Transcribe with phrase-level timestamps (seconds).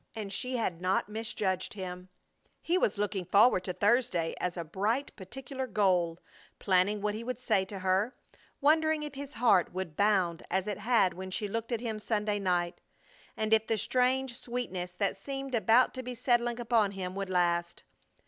[0.15, 2.09] And she had not misjudged him.
[2.59, 6.17] He was looking forward to Thursday as a bright, particular goal,
[6.57, 8.15] planning what he would say to her,
[8.61, 12.39] wondering if his heart would bound as it had when she looked at him Sunday
[12.39, 12.81] night,
[13.37, 17.83] and if the strange sweetness that seemed about to be settling upon him would last.